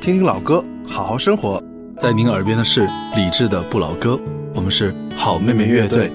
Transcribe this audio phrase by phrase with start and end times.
[0.00, 1.62] 听听老歌，好好生活。
[1.98, 4.18] 在您耳边的是李志的不老歌，
[4.54, 6.10] 我们是好妹妹乐队。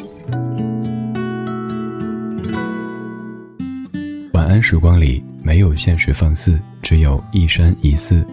[4.33, 8.25] 晚安时光里没有现实放肆，只有一山一寺。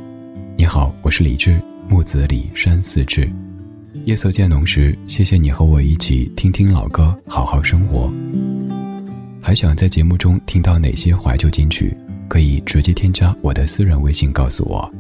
[0.57, 3.31] 你好，我是李志，木子李山寺志。
[4.07, 8.11] 夜色渐浓时，谢谢你和我一起听听老歌，好好生活。
[9.43, 11.95] 还想在节目中听到哪些怀旧金曲？
[12.27, 14.91] 可以直接添加我的私人微信告诉我，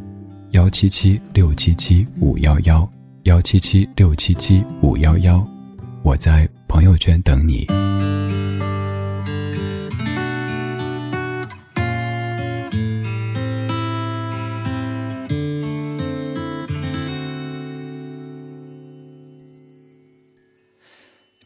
[0.53, 2.87] 幺七七六七七五幺幺，
[3.23, 5.43] 幺七七六七七五幺幺，
[6.03, 7.67] 我在朋友圈等你。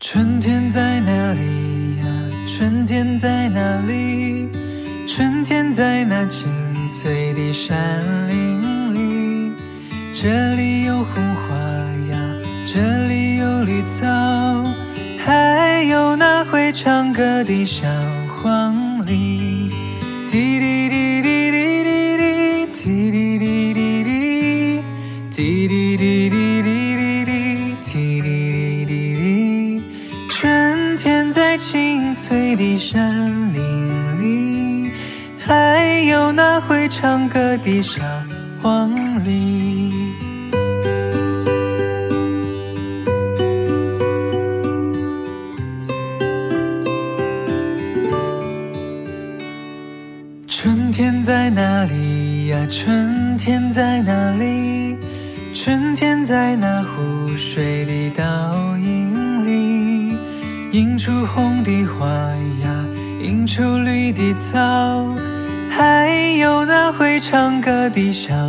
[0.00, 2.04] 春天在哪里呀？
[2.48, 4.48] 春天在哪里？
[5.06, 6.48] 春天在那青
[6.88, 8.45] 翠的山林，
[10.18, 11.54] 这里有红花
[12.10, 12.16] 呀，
[12.64, 14.06] 这里有绿草，
[15.22, 17.86] 还有那会唱歌的小
[18.28, 19.68] 黄鹂。
[20.30, 21.84] 滴滴滴滴滴
[22.16, 24.82] 滴滴，滴滴滴滴滴，
[25.30, 29.82] 滴滴滴滴滴滴，滴滴滴滴。
[30.30, 33.60] 春天在青翠的山林
[34.22, 34.90] 里。
[35.38, 38.02] 还有那会唱歌的小
[38.62, 38.90] 黄
[39.22, 39.65] 鹂。
[52.78, 54.94] 春天在哪里？
[55.54, 60.14] 春天在那湖水的倒影里，
[60.72, 62.06] 映出红的花
[62.62, 62.84] 呀，
[63.18, 65.10] 映出绿的草。
[65.70, 68.45] 还有那会唱歌的小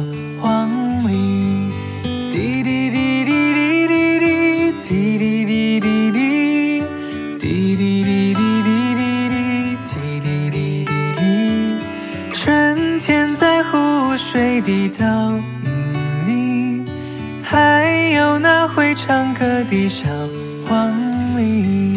[21.57, 21.96] 鹂。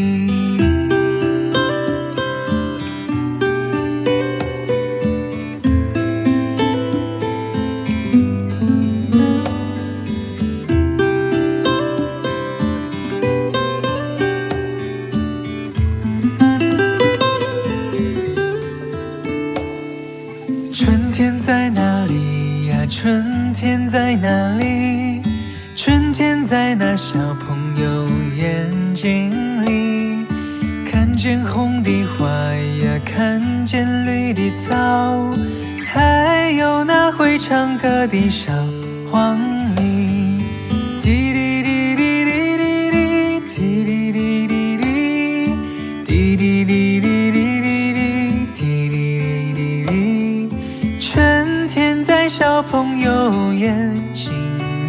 [53.60, 54.32] 眼睛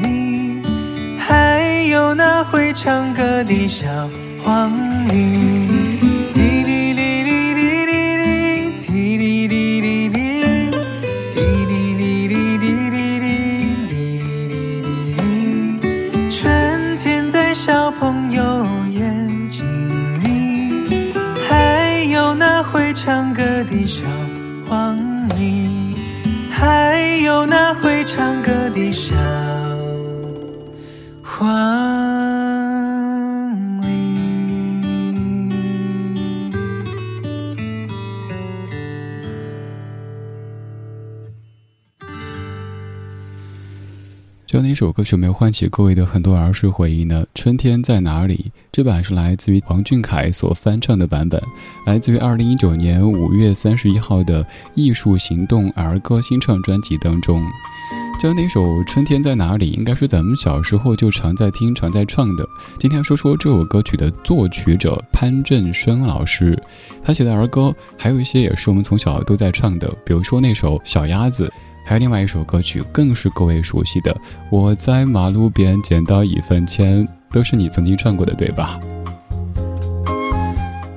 [0.01, 0.61] 里，
[1.19, 3.85] 还有那会唱歌的小
[4.41, 4.71] 黄
[5.09, 5.50] 鹂。
[44.51, 47.25] 就哪首歌曲没有唤起各位的很多儿时回忆呢？
[47.33, 48.51] 春天在哪里？
[48.69, 51.41] 这版是来自于王俊凯所翻唱的版本，
[51.85, 54.43] 来自于二零一九年五月三十一号的
[54.75, 57.41] 《艺术行动儿歌新创专辑》当中。
[58.19, 62.45] 就那首《春天在哪里》，应该是咱们小时候就常在听、常在唱的。
[62.77, 66.61] 今天说说这首歌曲的作曲者潘振声老师，
[67.01, 71.47] 他写的儿歌还有一些也是我们从小都在唱的，比如说那首《小鸭子》。
[71.83, 74.13] 还有另外一首歌曲，更是各位熟悉的
[74.49, 78.79] 《我在马路边捡到一分钱》，都是你曾经唱过的，对吧？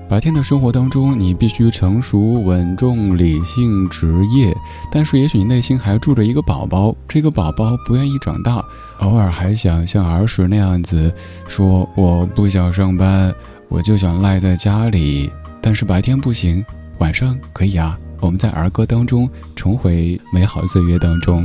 [0.06, 4.54] 白天的生活当中，你必须成熟、稳重、理性、职业，
[4.92, 8.62] 但是也许你内心还住着一个宝宝，这个宝宝不愿意长大，
[9.00, 11.12] 偶尔还想像儿时那样子
[11.48, 13.34] 说：“我不想上班，
[13.69, 16.64] 我就想赖在家里。”但是白天不行，
[16.98, 17.98] 晚上可以啊。
[18.24, 21.44] 我们在儿歌当中重回美好岁月当中。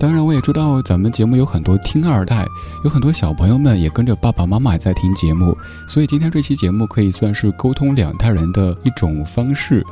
[0.00, 2.46] 当然，我也知道咱们节目有很多听二代，
[2.82, 5.56] 有很多小朋友们也跟着爸爸妈妈在听节目，
[5.86, 9.84] 所以今天这期节目可以算是沟通两代人的一种方式。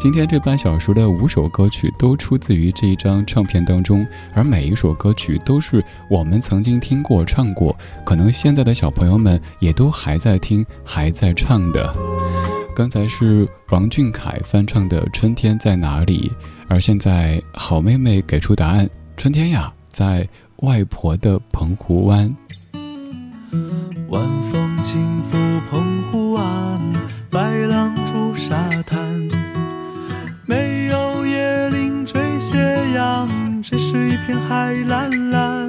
[0.00, 11.92] 今天这半小时的五首歌曲都出自于这一张唱片当中，而每一首歌曲都是我们曾经听过、唱过，可能现在的小朋友们也都还在听、还在唱的。
[12.78, 16.30] 刚才是王俊凯翻唱的《春天在哪里》，
[16.68, 20.24] 而现在好妹妹给出答案：春天呀，在
[20.58, 22.32] 外婆的澎湖湾。
[24.10, 25.36] 晚风轻拂
[25.68, 26.80] 澎湖湾，
[27.28, 29.28] 白浪逐沙滩。
[30.46, 32.56] 没有椰林缀斜
[32.94, 35.68] 阳，只是一片海蓝蓝。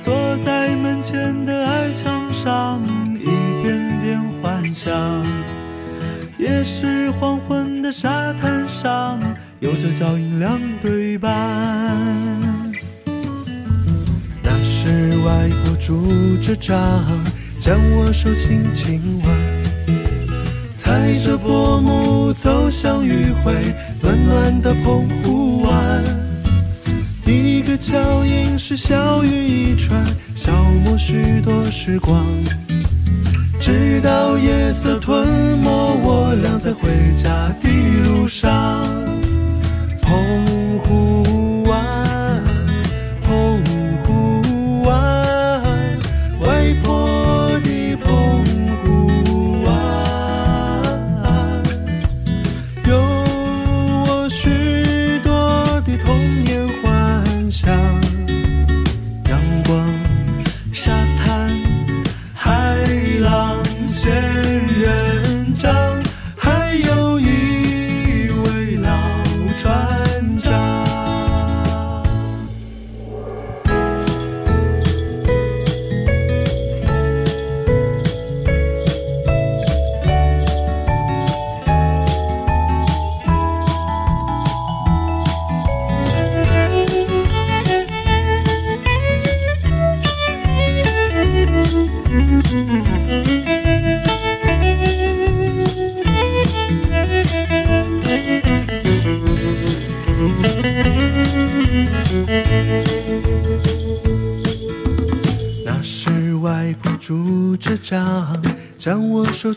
[0.00, 2.82] 坐在门前的矮墙上，
[3.20, 3.26] 一
[3.62, 5.22] 遍遍幻想。
[6.64, 9.18] 是黄昏的沙滩上，
[9.60, 11.30] 有着脚印两对半。
[14.42, 16.78] 那时外婆拄着杖，
[17.58, 19.36] 将我手轻轻挽，
[20.76, 23.52] 踩着薄暮走向余晖，
[24.00, 26.04] 暖暖的澎湖湾。
[27.26, 30.04] 一个脚印是小雨一串，
[30.34, 30.52] 消
[30.84, 32.24] 磨许多时光。
[33.72, 35.26] 直到夜色吞
[35.56, 35.70] 没
[36.04, 37.70] 我俩在回家的
[38.04, 38.84] 路上，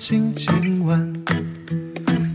[0.07, 1.25] 轻轻吻，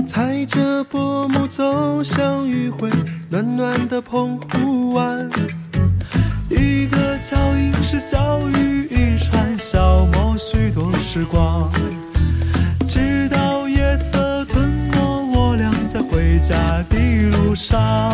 [0.05, 2.91] 踩着薄暮走向余晖，
[3.29, 5.31] 暖暖的澎湖湾。
[6.49, 11.71] 一个脚印是小雨一串，消磨许多时光。
[12.89, 18.13] 直到夜色吞没我俩在回家的路上，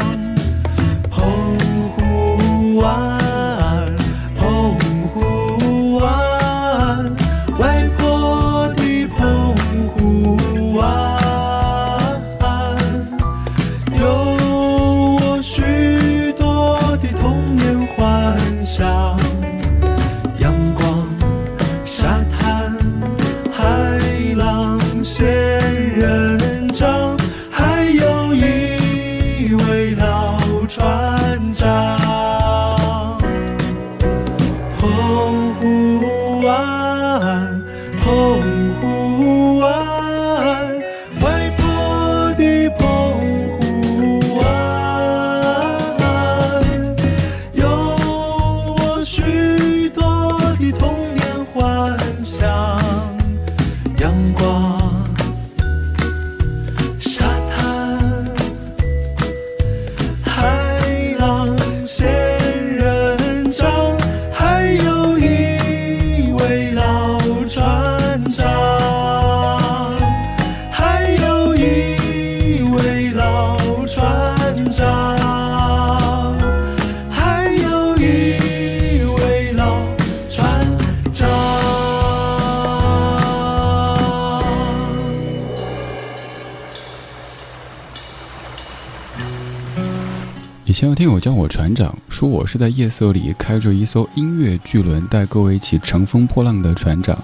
[90.69, 97.17] 以前有听友叫我船长，说我是在夜色里开着一艘音乐巨轮，带各位一起乘风破浪的船长。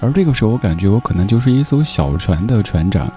[0.00, 3.10] 而这个时候，我感觉我可能就是一艘小船的船长。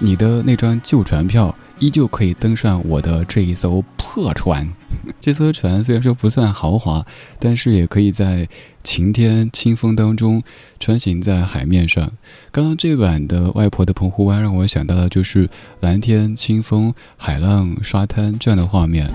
[0.00, 4.68] 你的那张旧船票依旧可以登上我的这一艘破船。
[5.20, 7.04] 这艘船虽然说不算豪华，
[7.38, 8.48] 但是也可以在
[8.82, 10.42] 晴天清风当中
[10.80, 12.12] 穿行在海面上。
[12.50, 15.48] 刚刚这版的外婆的澎湖湾让我想到的就是
[15.80, 19.10] 蓝天、清风、海浪、沙滩这样的画面。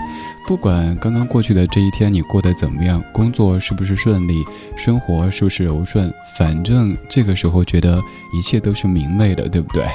[0.48, 4.44] 不管刚刚过去的这一天你过得怎么样，工作是不是顺利，
[4.78, 8.02] 生活是不是柔顺，反正这个时候觉得
[8.34, 9.86] 一切都是明媚的，对不对？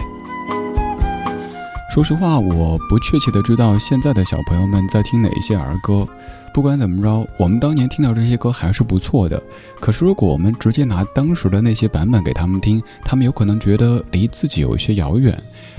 [1.89, 6.07] 说实话，我不确切的知道现在的小朋友们在听哪些儿歌。
[6.53, 9.43] 不管怎么着，我们当年听到这些歌还是不错的。
[9.81, 15.37] 可是如果我们直接拿当时的那些版本给他们听，他们有可能觉得离自己有一些遥远。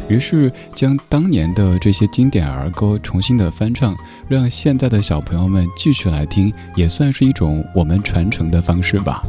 [0.07, 3.95] 于是将当年的这些经典儿歌重新的翻唱，
[4.27, 9.21] 让现在的小朋友们继续来听，也算是一种我们传承的方式吧。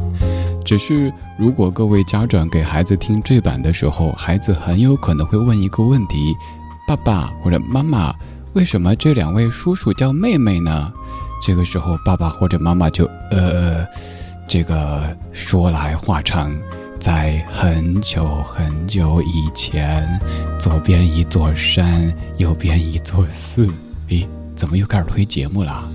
[0.65, 6.35] 只是如果各位家长给孩子听这版的时候，孩子很有可能会问一个问题。
[6.91, 8.13] 爸爸或者妈妈，
[8.53, 10.91] 为什么这两位叔叔叫妹妹呢？
[11.41, 13.87] 这个时候，爸爸或者妈妈就呃，
[14.45, 16.51] 这个说来话长，
[16.99, 20.05] 在很久很久以前，
[20.59, 23.65] 左边一座山，右边一座寺。
[24.09, 25.89] 咦，怎么又开始推节目了？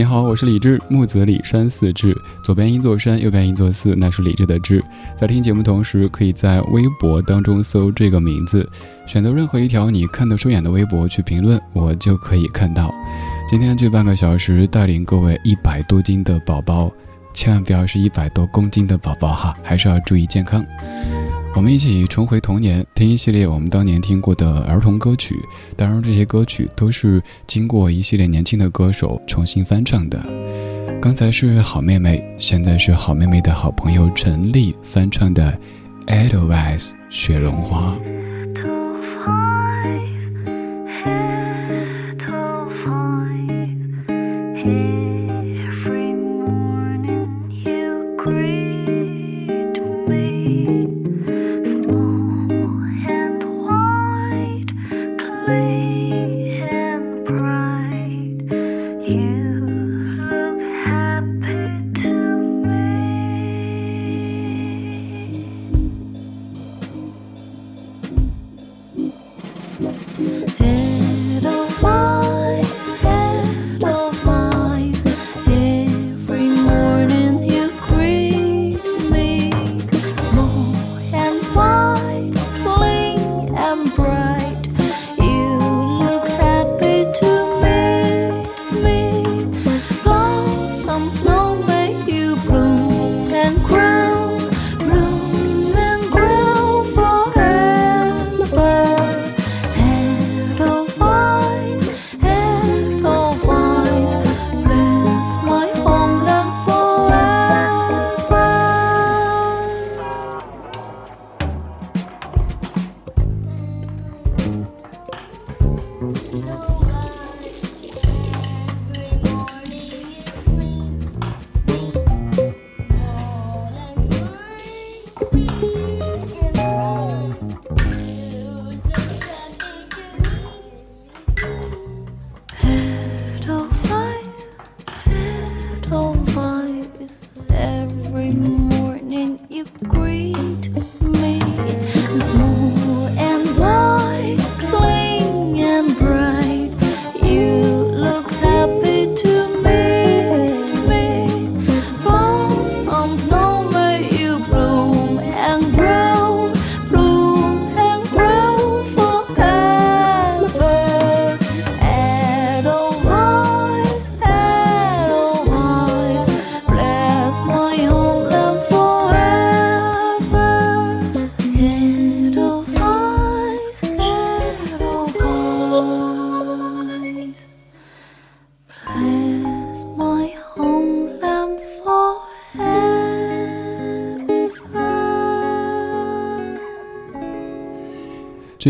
[0.00, 4.82] 你好，我是李志，木子李山寺志，左边一座山，右边一座寺，那是李志的志。
[5.14, 8.66] 在听节目同时，可以在微博当中搜这个名字，
[9.06, 12.90] 选择任何一条你看得顺眼的微博去评论，我就可以看到。
[13.46, 16.90] 今天这半个小时，带领各位一百多斤的宝宝，
[17.34, 20.64] 千万不要是一百多公斤的宝宝哈，还是要注意健康。
[21.56, 25.36] 我们一起重回童年，听一系列我们当年听过的儿童歌曲。
[25.76, 30.24] 当然，这些歌曲都是经过一系列年轻的歌手重新翻唱的。
[31.02, 35.58] 刚才是好妹妹，现在是好妹妹的好朋友陈粒翻唱的
[36.30, 37.94] 《Edelweiss》雪绒花。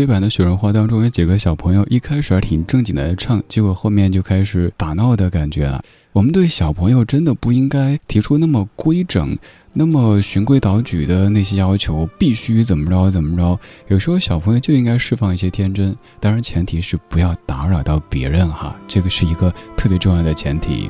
[0.01, 5.79] 这版的雪绒花当中有几个小朋友一开始还挺正经的唱，结果后面就开始打闹的感觉了。
[6.11, 9.37] 我们对小朋友真的不应该提出那么规整、
[9.73, 13.59] 那么循规蹈矩的那些要求，必须怎么着怎么着。
[13.89, 20.89] 有时候小朋友就应该释放一些天真，当然前提是不要打扰到别人哈，这个是一个特别重要的前提。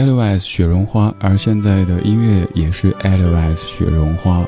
[0.00, 4.46] Eloise 雪绒花，而现在的音乐也是 Eloise 雪绒花。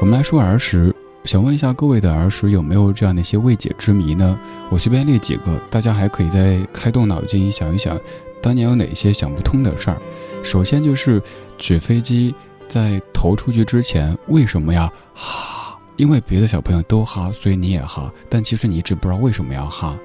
[0.00, 0.94] 我们来说儿时，
[1.24, 4.40] 想问一下各位的儿时有没有这样的一些未解之谜呢？
[4.70, 8.00] 我随便列几个，大家还可以再开动脑筋想一想，
[8.40, 10.00] 当年有哪些想不通的事儿。
[10.42, 11.20] 首先就是
[11.58, 12.34] 纸飞机
[12.66, 19.98] 在投出去之前为什么要哈因为别的小朋友都哈，所以你也哈，但其实你一直不知道为什么要哈。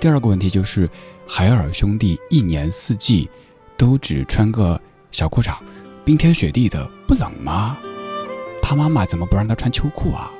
[0.00, 0.88] 第二个问题就是，
[1.26, 3.28] 海尔兄弟一年四季
[3.78, 4.78] 都只穿个
[5.12, 5.56] 小裤衩，
[6.04, 7.78] 冰天雪地的不冷吗？
[8.60, 10.30] 他妈妈怎么不让他穿秋裤啊？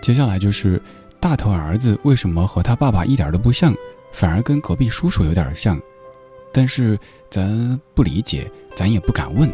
[0.00, 0.80] 接下来就是
[1.18, 3.74] 大头儿子为什么和他爸爸一点都不像，
[4.12, 5.80] 反而跟隔壁叔叔有点像？
[6.52, 6.98] 但是
[7.30, 9.50] 咱不理解，咱也不敢问。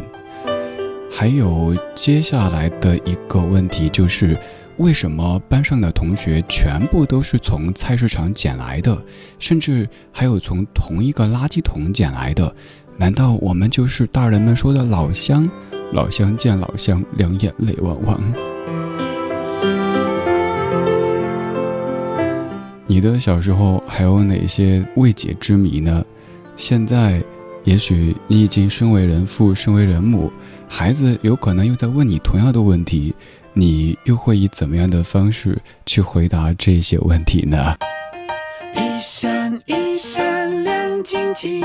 [1.11, 4.37] 还有接下来的一个问题就是，
[4.79, 8.97] 为什么班上的同学全部都是从菜市场捡来的，
[9.39, 12.55] 甚至还有从同一个垃圾桶捡来的？
[12.99, 15.49] 难道我们就是大人们说的老乡？
[15.93, 18.21] 老乡见老乡，两眼泪汪汪。
[22.87, 26.05] 你的小时候还有哪些未解之谜呢？
[26.55, 27.23] 现在，
[27.67, 30.33] 也许你已经身为人父、身为人母，
[30.69, 33.13] 孩子有可能又在问你同样的问题，
[33.53, 37.75] 你又会以怎么样的方式去回答这些问题呢？
[38.77, 41.61] 一闪一闪亮晶晶，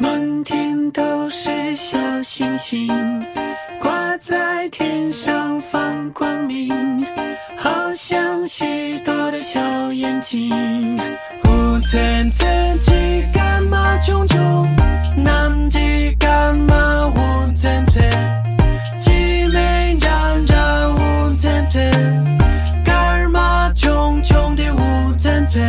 [0.00, 2.88] 满天都是小星星，
[3.80, 7.04] 挂在天上放光明，
[7.58, 10.50] 好像许多的小眼睛。
[11.44, 12.90] 乌层层几
[13.34, 14.81] 干嘛炯炯，南极干嘛
[17.62, 18.02] 层层，
[18.98, 21.80] 几美张张乌层层，
[22.84, 25.62] 干嘛炯炯的乌层层。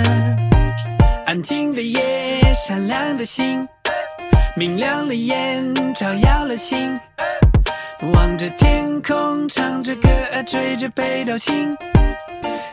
[1.28, 3.64] 安静的夜，闪亮的星，
[4.58, 7.00] 明亮的眼，照耀了心。
[8.12, 10.10] 望着天空，唱着歌，
[10.48, 11.72] 追着北斗星。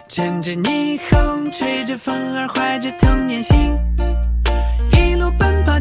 [0.09, 3.75] 乘着霓虹，吹着风儿，怀着童年心，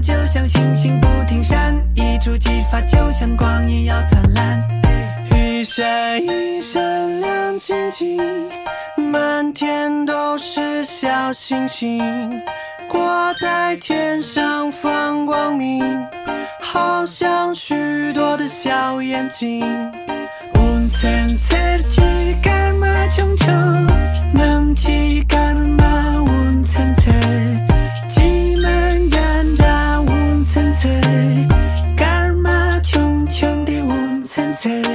[0.02, 4.60] 就像星星不停闪，一触即发，就像光阴要灿烂。
[5.36, 8.22] 一闪一闪亮晶晶，
[9.12, 12.00] 满天都是小星星，
[12.88, 15.84] 挂在天上放光明，
[16.62, 19.62] 好像许多的小眼睛。
[20.56, 21.58] 雾层层
[21.92, 23.48] 的干嘛穷穷？
[24.34, 25.24] 能起
[34.60, 34.89] tell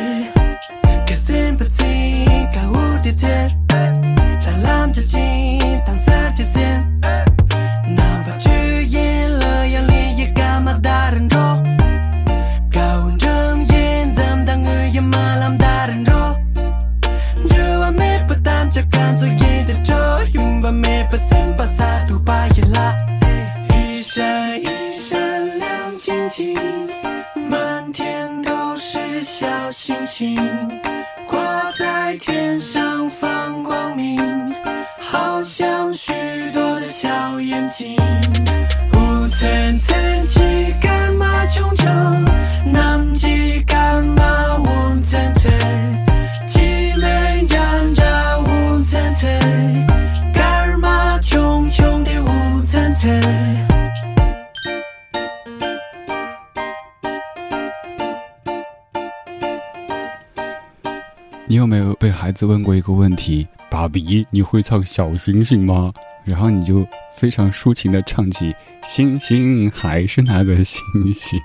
[62.45, 65.93] 问过一个问题：“爸比，你会唱小星星吗？”
[66.25, 71.39] 然后你就非常抒情的唱起：“星星还是那个星星。”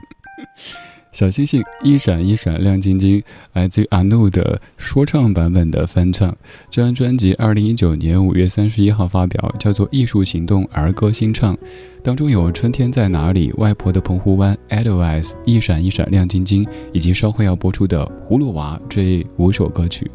[1.11, 3.21] 小星星一闪一闪亮晶晶，
[3.53, 6.35] 来自于阿怒的说唱版本的翻唱。
[6.69, 11.55] 这张专辑二零一九年五月三十一号发表，叫做《艺术行动儿歌新唱》，
[12.03, 20.09] 当中有《春天在哪里》、外婆的澎湖湾、Edelweiss、一闪一闪亮晶晶，以及稍后要播出的《葫芦娃》这五首歌曲，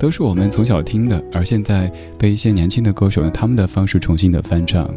[0.00, 4.92] 都是我们从小听的，而现在被一些年轻的歌手用他们的方式重新的翻唱。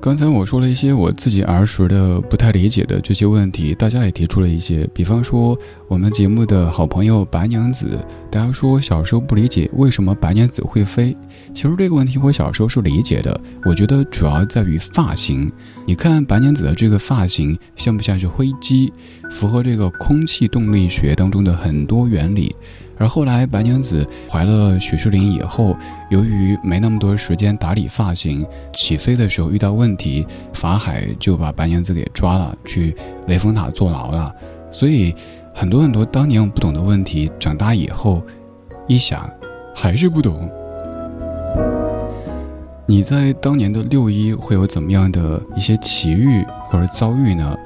[0.00, 5.56] 刚才我说了一些我自己儿时的不太理解的这些问题，大家也提出了一些，比方说
[5.88, 7.98] 我们节目的好朋友白娘子，
[8.30, 11.14] 大家说小时候不理解为什么白娘子会飞，
[11.52, 15.52] 其实这个问题我小时候是理解的，我觉得主要在于发型，
[15.84, 18.90] 你看白娘子的这个发型像不像是灰机，
[19.30, 22.56] 符合这个空气动力学当中的很多原理。
[23.00, 25.74] 而后来，白娘子怀了许仕林以后，
[26.10, 32.94] 由于没那么多时间打理发型，起飞的时候遇到问题，法海就把白娘子给抓了，去
[33.26, 34.30] 雷峰塔坐牢了。
[34.70, 35.14] 所以，
[35.54, 38.22] 很多很多当年我不懂的问题，长大以后
[38.86, 39.28] 一想，
[39.74, 40.46] 还是不懂。
[42.84, 47.56] 你在当年的六一会有怎么样的一些奇遇或者遭遇呢？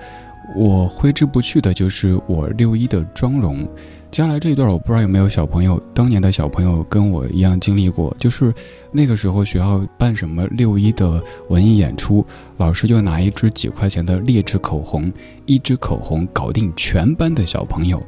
[0.55, 3.69] 我挥之不去的就是我六一的妆容。
[4.11, 8.55] 接下来这一段，我不知道有没有小朋友，当年的小朋友跟我一样经历过，就是
[8.93, 12.25] 那个时候学校办什么六一的文艺演出，
[12.57, 15.13] 老师就拿一支几块钱的劣质口红，
[15.47, 18.01] 一支口红搞定全班的小朋友。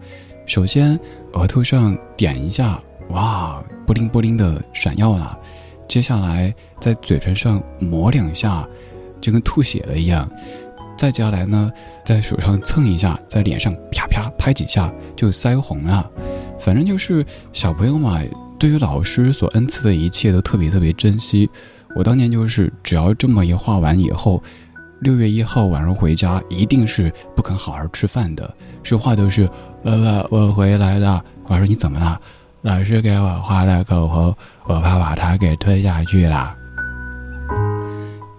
[0.46, 0.96] 首先
[1.32, 5.37] 额头上点一下，哇，布灵布灵的闪耀了。
[5.88, 8.64] 接下来在嘴唇上抹两下，
[9.20, 10.30] 就跟吐血了一样。
[10.96, 11.70] 再接下来呢，
[12.04, 16.09] 在手上蹭一下，在脸上啪啪拍几下就腮红了。
[16.59, 18.20] 反正就是小朋友嘛，
[18.59, 21.48] 对于老师所恩赐的一切都特别特别珍惜。
[21.94, 24.42] 我当年就是只要这么一画完以后，
[25.00, 29.46] 六月一号晚上回家一定是不肯好好吃饭的，说话都是
[29.82, 31.22] 爸爸我回来了。
[31.48, 32.18] 我说你怎么了？
[32.62, 36.54] 老师给我画了口红，我怕把它给吞下去了。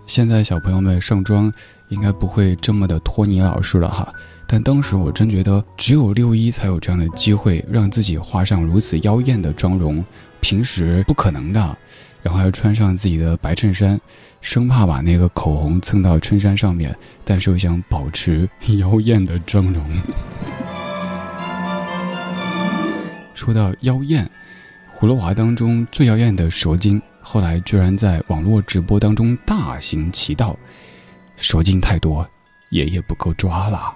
[0.08, 1.54] 现在小朋友们上妆。
[1.90, 4.14] 应该不会这么的托尼老师了哈，
[4.46, 10.04] 但当时我真觉得只有六一才有这样的机会，让自己画上如此妖艳的妆容，
[10.42, 11.78] 平时不可能的。
[12.22, 13.98] 然后还穿上自己的白衬衫，
[14.42, 16.94] 生怕把那个口红蹭到衬衫上面，
[17.24, 19.86] 但是又想保持妖艳的妆容。
[23.34, 24.30] 说到妖艳，
[25.00, 30.56] 葫芦娃当中最妖艳的蛇精，后来居然在网络直播当中大行其道。
[31.36, 32.26] 手劲太多，
[32.70, 33.94] 爷爷不够抓了。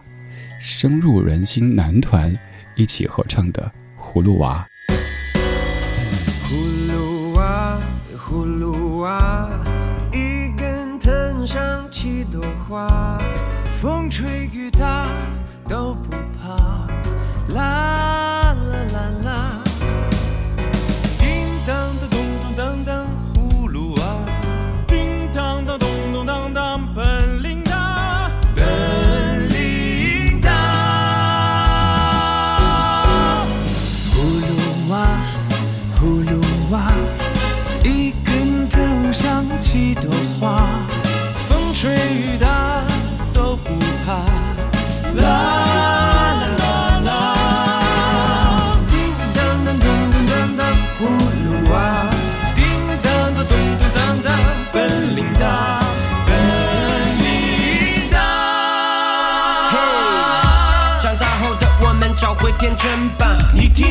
[0.59, 2.37] 深入人心男团
[2.75, 3.71] 一起合唱的
[4.03, 4.67] 《葫芦娃》。
[6.43, 7.79] 葫芦娃，
[8.17, 9.49] 葫芦娃，
[10.11, 13.17] 一根藤上七朵花，
[13.81, 15.07] 风吹雨打
[15.69, 16.85] 都不怕。
[17.55, 18.00] 啦
[62.81, 63.87] 真棒，你听，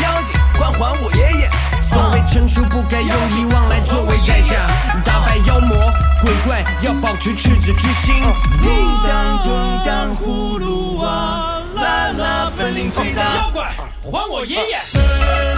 [0.00, 1.50] 妖精快还我爷爷！
[1.76, 4.64] 所谓成熟，不该用遗忘来作为代价。
[5.04, 5.76] 打败妖魔
[6.22, 8.14] 鬼怪，要保持赤子之心。
[8.62, 8.70] 叮
[9.02, 13.22] 当咚当，葫芦娃，啦啦，本领最大。
[13.22, 13.74] 妖怪，
[14.04, 15.57] 还我爷爷！